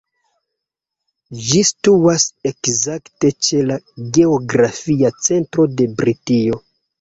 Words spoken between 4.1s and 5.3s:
geografia